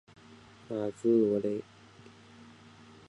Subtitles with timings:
[0.67, 1.61] 马兹罗勒。